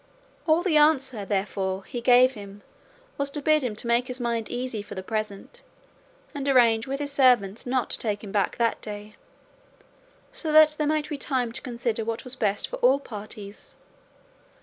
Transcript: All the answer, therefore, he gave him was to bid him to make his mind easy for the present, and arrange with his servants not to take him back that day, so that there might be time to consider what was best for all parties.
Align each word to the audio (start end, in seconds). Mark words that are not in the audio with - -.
All 0.47 0.63
the 0.63 0.77
answer, 0.77 1.25
therefore, 1.25 1.83
he 1.85 2.01
gave 2.01 2.31
him 2.31 2.63
was 3.19 3.29
to 3.29 3.39
bid 3.39 3.63
him 3.63 3.75
to 3.75 3.85
make 3.85 4.07
his 4.07 4.19
mind 4.19 4.49
easy 4.49 4.81
for 4.81 4.95
the 4.95 5.03
present, 5.03 5.61
and 6.33 6.49
arrange 6.49 6.87
with 6.87 6.99
his 6.99 7.11
servants 7.11 7.67
not 7.67 7.91
to 7.91 7.99
take 7.99 8.23
him 8.23 8.31
back 8.31 8.57
that 8.57 8.81
day, 8.81 9.15
so 10.31 10.51
that 10.53 10.69
there 10.79 10.87
might 10.87 11.09
be 11.09 11.19
time 11.19 11.51
to 11.51 11.61
consider 11.61 12.03
what 12.03 12.23
was 12.23 12.35
best 12.35 12.67
for 12.67 12.77
all 12.77 12.99
parties. 12.99 13.75